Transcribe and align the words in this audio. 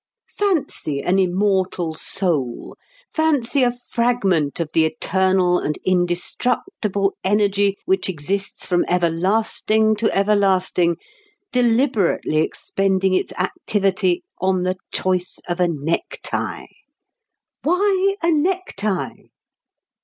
Fancy 0.35 0.99
an 1.03 1.19
immortal 1.19 1.93
soul, 1.93 2.75
fancy 3.13 3.61
a 3.61 3.71
fragment 3.71 4.59
of 4.59 4.67
the 4.73 4.83
eternal 4.83 5.59
and 5.59 5.77
indestructible 5.85 7.13
energy, 7.23 7.77
which 7.85 8.09
exists 8.09 8.65
from 8.65 8.83
everlasting 8.89 9.95
to 9.97 10.11
everlasting, 10.11 10.95
deliberately 11.51 12.37
expending 12.37 13.13
its 13.13 13.31
activity 13.33 14.23
on 14.39 14.63
the 14.63 14.75
choice 14.91 15.37
of 15.47 15.59
a 15.59 15.67
necktie! 15.67 16.65
Why 17.61 18.15
a 18.23 18.31
necktie? 18.31 19.27